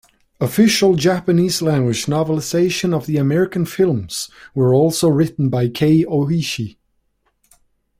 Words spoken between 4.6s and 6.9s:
also written by Kei Ohishi.